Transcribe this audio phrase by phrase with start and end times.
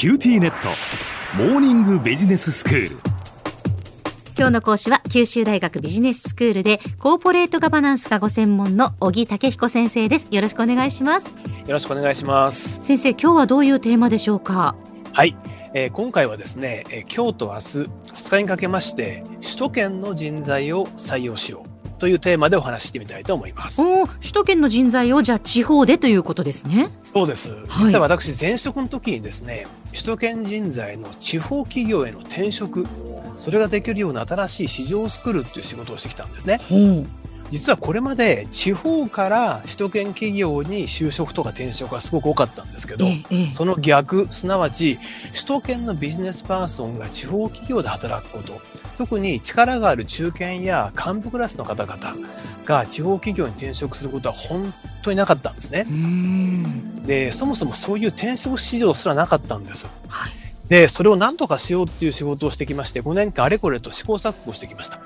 [0.00, 0.70] QTnet。
[1.36, 2.96] モーニングビジネススクール。
[4.34, 10.28] 今日の講師は九州大学ビジネススクールでコーポレートガバナンスがご専門の小城武彦先生です。
[10.30, 11.26] よろしくお願いします。
[11.26, 11.34] よ
[11.68, 12.78] ろしくお願いします。
[12.80, 14.74] 先生今日はどういうテーマでしょうか？
[15.12, 15.36] はい、
[15.74, 21.69] えー、今回はですね、えー、今日と明日2日にかけまして首都圏の人材を採用しよう
[22.00, 23.82] というテーマでお話してみたいと思います。
[23.82, 26.90] お首都圏の人材をじゃあ地方でということですね。
[27.02, 27.52] そうです、
[27.82, 32.86] 実は私前職の時にですね首都圏人材の地方企業への転職
[33.36, 36.58] それができるような新しい市場を作るっていう仕事をしてきたんですね。
[37.50, 44.98] 実はこれまで地方から首都圏企業に就職とか転職がすごく多かったんですけど、ええ、その逆すなわち
[45.32, 48.60] 首都圏のビジネスパーソンが地方企業で働くこと
[48.96, 52.16] 特に力がある中堅や幹部クラスの方々
[52.64, 54.72] が地方企業に転職することは本
[55.02, 55.86] 当になかったんですね。
[57.06, 59.88] でそもそもそういう転職市場すらなかったんです。
[60.08, 60.32] はい
[60.70, 65.00] で、それを何とかしようっていう仕事をしてきまして、5年間あれこれと試行錯誤してきました。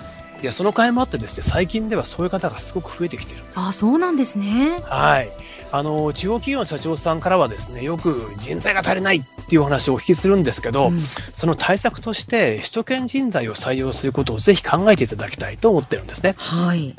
[0.45, 3.59] で、その甲斐もあってですね、最近ではそういう方がすごく増えてきてるんです。
[3.59, 4.81] あ、そうなんですね。
[4.85, 5.31] はい。
[5.73, 16.35] あの、地方企業の社長さんからはですね、よく人材が足りないっていう話をお聞きするんですけど、うん、その対策として首都圏人材を採用することをぜひ考えていただきたいと思ってるんですね。
[16.39, 16.95] はい。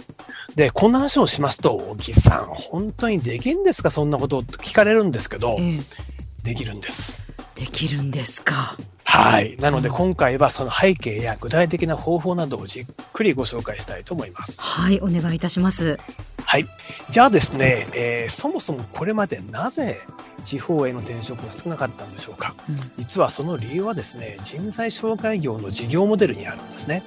[0.56, 3.92] で、こんな話をしますと、小木さん、本当にできるんですか？
[3.92, 5.84] そんなことって聞かれるんですけど、えー、
[6.44, 7.22] できるんです。
[7.56, 8.78] できるんですか。
[9.16, 9.56] はい。
[9.58, 14.60] なので今回はその背景や具体的な方法などをじっくりご紹介したいと思います。
[14.62, 15.98] はい、お願いいたします。
[16.46, 16.68] はい。
[17.10, 20.00] じゃあですね、えー、そもそもこれまでなぜ
[20.44, 27.04] 地方への転職が少なかったんでしょうか、うん、実はその理由はですね人材紹介業の事業モデルにあるんですね。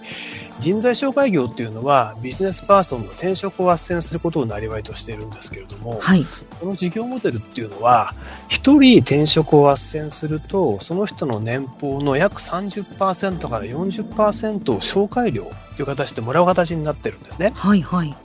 [0.58, 6.27] 人材紹介業っていうのはビジネスパーソンの転職を斡旋することをなりわいとしているんですけれども、はい、
[6.58, 8.12] この事業モデルっていうのは
[8.48, 9.75] 1人転職を斡
[10.06, 17.52] 旋するとその人の年俸の約30%から40%を紹介料という形でもらう形になってるんですね。
[17.55, 18.17] はいはい、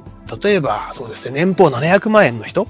[0.42, 2.68] 例えばそうですね年俸700万円の人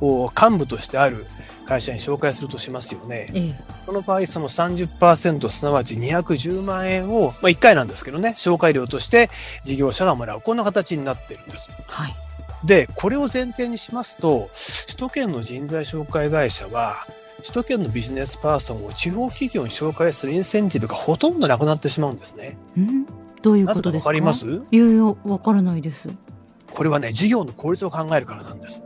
[0.00, 1.26] を幹部としてある
[1.66, 3.28] 会社に紹介するとしますよね。
[3.34, 9.30] ええ、その場合、その30%すなわち210万円を、まあ、1回なんですけどね、紹介料として
[9.64, 10.40] 事業者がもらう。
[10.40, 11.68] こんな形になってるんです。
[11.88, 12.14] はい。
[12.64, 14.48] で、これを前提にしますと、
[14.86, 17.04] 首都圏の人材紹介会社は、
[17.38, 22.56] 首都圏のビジネスパーソンを地方企業に紹介するインセンティブがほとんどなくなってしまうんですね。
[22.78, 23.06] ん？
[23.42, 24.46] どういうことですかわかります？
[24.70, 26.08] いやいや、わからないです。
[26.72, 28.82] これはね、事業の効率を考えるからなんです。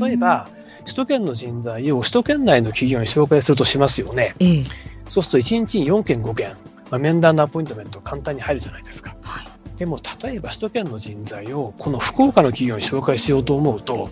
[0.00, 0.48] 例えば、
[0.84, 4.34] 首都圏の人材を首都圏内の企業に紹介するとしますよね。
[4.38, 4.64] ええ、
[5.08, 6.50] そうすると1日に4件5件、
[6.90, 9.16] まあ、面談のアポイントメント簡単に入るじゃないですか。
[9.22, 9.46] はい、
[9.78, 14.10] でも例えば首都圏の人材をこの福岡の企業に紹介しようと思うと、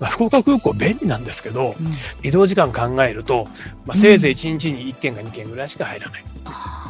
[0.00, 3.46] まあ、福岡空港便利なんですけど、うん、移動時間考えると、
[3.84, 6.24] まあ、せいぜい1日に1件か2件ぐらいしか入らない。
[6.46, 6.83] うん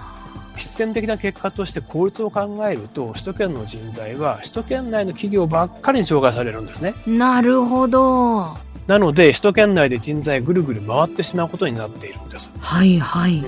[0.57, 6.95] 必然的な結果として効率を考えると首都圏の人材は首都圏内の企業ばっかりに紹介されるんですね。
[7.07, 8.57] なるほど。
[8.87, 12.53] なので首都圏内で人材ぐるぐる回ってしまうことになっているんです。
[12.59, 13.39] はいはい。
[13.39, 13.45] うん、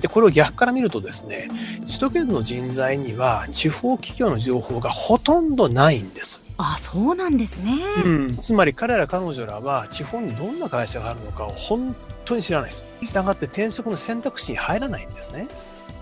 [0.00, 1.48] でこれを逆から見るとですね
[1.80, 6.40] 首都圏の人材には地方企業の情報がほとんどないんです。
[6.60, 7.72] あそうなんですね、
[8.04, 11.94] うん、つまり彼ら彼女らは地方にどんな会社があるのかを本
[12.24, 12.84] 当に知らないです。
[13.04, 15.46] したがって転職の選択肢に入らないんですね。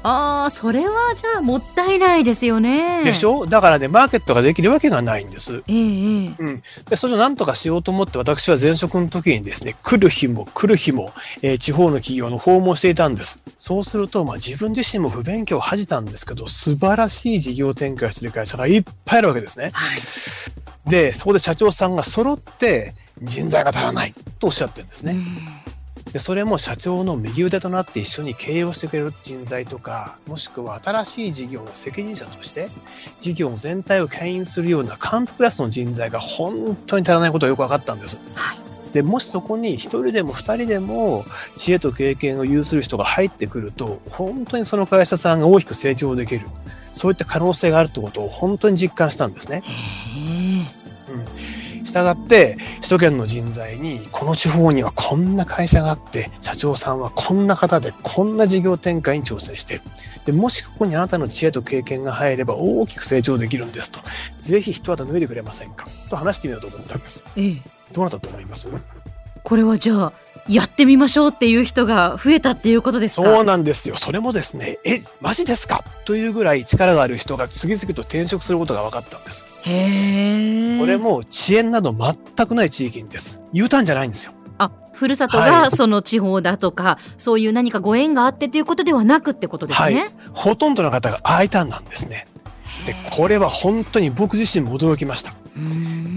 [0.03, 3.03] ああそれはじゃあもったいないですよね。
[3.03, 3.47] でしょ？
[3.47, 5.65] だからねマーケットができるわけがないんです。
[5.67, 11.12] ええうん、でそれを何とかしようと思って私は前職の時にですね来る日も来る日も、
[11.43, 13.43] えー、地方の企業の訪問していたんです。
[13.59, 19.71] そうすると、まあ、自分自身も不勉強を恥じたんですけど素晴らしい事業展開してる会社がいっぱいあるわけですね。
[19.73, 20.01] はい、
[20.89, 25.17] でそこで社長さんが揃って人材が足らないとおっしゃってるんですね。
[26.16, 32.71] でそれも社長の右腕となって一緒に経営をしてくれる人材とかもしくは新しい事業の責任者として
[33.21, 38.19] 事業全体を牽引するような幹部クラスの人材が本当に足らないことがよく分かったんです。
[38.34, 38.59] はい
[38.94, 46.47] でもしそこに1人でも2人でも知恵と経験を有する人が入ってくると本当にその会社さんが大きく成長できる
[46.92, 49.63] そういった可能性があるってことを本当に実感したんですね。
[51.86, 59.84] 従って首都圏の人材にこの地方にはこんな会社があって社長さんはこんな方でこんな事業展開に挑戦している。
[60.27, 64.00] でもしここにあなたの知恵と経験が入れば大きく成長できるんですと。
[64.41, 65.86] ぜひ一肌脱いでくれませんか？
[66.10, 67.56] と話してみようと思ったんです、ええ、
[67.92, 68.68] どうなったと思います？
[69.44, 70.12] これはじゃあ
[70.48, 73.22] やってみましょうっていう人が増えたっていうことですか？
[73.22, 73.97] そうなんですよ。
[73.97, 75.84] それもですね、え、マジですか？
[76.04, 79.47] というぐらい力がある人が次々と転職することが分かったんです。
[79.62, 80.66] へそ
[80.97, 83.41] れも遅延など全くない地域にです。
[83.53, 84.33] U ターンじゃないんですよ。
[84.59, 90.01] あ、ふるさとがその地方だとか、はい、そういう何かご縁があってということではなくってことですね。
[90.01, 92.27] はい、ほとんどの方が I ターンなんですね。
[92.84, 95.33] でこれは本当に僕自身も驚きました。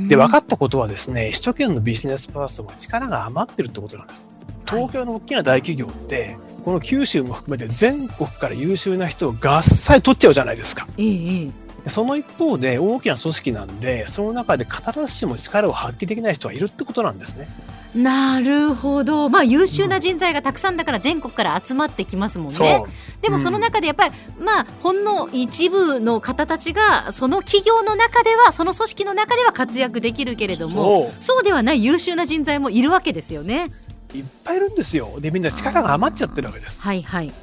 [0.07, 4.27] で分かったことはですね首都圏のビジネスパーソンは力が余ってるってことなんです。
[4.67, 10.87] 東京の大きな大企業って、この九州も含めて全国から優秀な人を合切取っちゃうじゃないですか。
[10.97, 17.47] ええその一方で大きな組織なんで、その中で必ずしも力を発揮できない人はいるってことなんですね。
[17.95, 22.83] なるほど、まあ、優秀な人材がたくさんだから全国から集まってきますもんね。
[23.21, 33.71] でもその中でやっぱり、うん、まあ、ほんの一部の方たちがその企業の中ではその組織の中では活躍できるけれどもそうではない優秀な人材もいるわけですよね。
[34.13, 35.17] いっぱいいるんですよ。
[35.19, 36.81] でみんな力が余っちゃってるわけです。
[36.81, 37.33] はいはい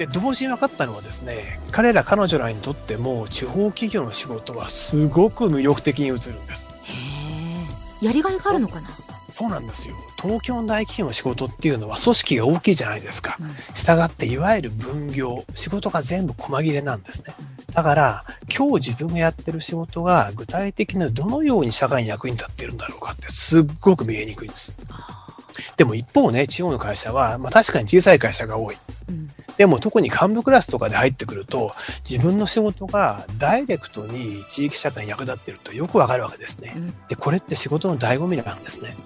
[0.00, 6.70] で同時に分かったのはですね彼ら彼女らにとっても地方企業の仕事はすごく魅力的に映るんです。
[8.00, 8.88] へやりがいがあるのかな？
[9.28, 9.94] そうなんですよ。
[10.18, 17.34] 東京の大企業の仕事っていうのは組織が大きいじゃないですか、うん、したっていわゆる分業仕事が全部細切れなんですね、
[17.74, 24.74] だから今日自分がやってる仕事が具体的にどのように社会に役に立っているんだろうかってすっごく見えにくいんです。
[25.76, 28.80] でも一方ね地方の会社は、まあ、確かに小さい会社が多い、うん
[29.60, 31.74] でも特に幹部クラスとかで入ってくると、
[32.08, 36.74] 自分の仕事がダイレクトに地域社会に役立ってるとよくわかるわけですね。
[37.08, 38.96] で、これって仕事の醍醐味なんですね。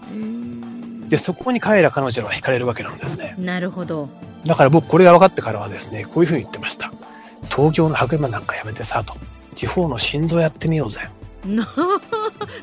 [1.08, 3.34] で、そこに彼ら彼女は惹かれるわけなんですね。
[3.36, 4.08] なるほど。
[4.46, 6.92] だから僕これが分かってからはですね、こういうふうに言ってました。
[7.50, 9.14] 東京の白馬なんかやめてさと。
[9.56, 11.00] 地方の心臓やってみようぜ。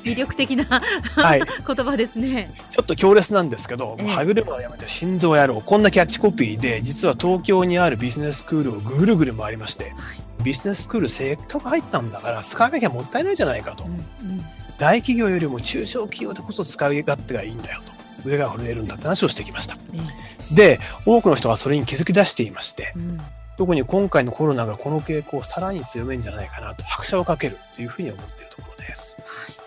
[0.04, 0.82] 魅力的な
[1.16, 2.54] はい、 言葉ですね。
[2.70, 5.62] ちょっと強烈なんですけど、えー、歯車をやめて心臓をやろう。
[5.62, 9.94] こんなキャッチコピーで、実は東京にあるビジネススクールをぐるぐる回りまして、はい、
[10.44, 13.86] ビジネススクールせっかく入ったんだから使わなきゃもったいないじゃないかと。
[13.86, 14.46] うんうん、
[14.78, 17.92] 大企業よりも中小企業でこそ使い勝手がいいんだよと。
[18.26, 19.76] 腕が震えるんだって話をしてきました。
[19.94, 23.22] えー、で、多くの人がそれに気づき出していまして、うん
[23.58, 29.18] 特に今回のコロナがこの傾向をさらに強めるんじゃないかなと拍車をかけるというふうに思っているところです。
[29.20, 29.61] はい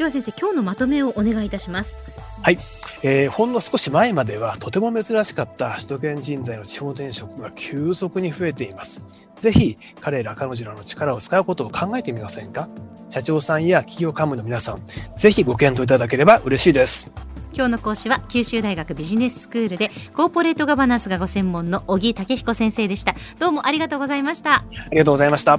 [0.00, 1.98] では先生今日のまとめをお願いいたします。
[2.42, 2.58] はい、
[3.02, 9.04] えー、ほんの少し前まではとても珍しかった首都圏人材の地方転職が急速に増えています。
[9.38, 12.66] ぜひ彼ら彼女らの力を使うことを考えてみませんか？
[13.10, 14.80] 社長さんや企業幹部の皆さん
[15.16, 17.12] ぜひご検討いただければ嬉しいです。
[17.52, 23.14] 今日の講師は九州大学ビジネススクールでコーポレートガバナンスがご専門の小木武彦先生でした。
[23.38, 24.54] どうもありがとうございました。
[24.54, 25.58] ありがとうございました